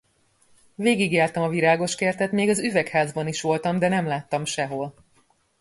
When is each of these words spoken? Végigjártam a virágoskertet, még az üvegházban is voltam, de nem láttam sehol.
Végigjártam 0.75 1.43
a 1.43 1.49
virágoskertet, 1.49 2.31
még 2.31 2.49
az 2.49 2.59
üvegházban 2.59 3.27
is 3.27 3.41
voltam, 3.41 3.79
de 3.79 3.87
nem 3.87 4.07
láttam 4.07 4.45
sehol. 4.45 4.93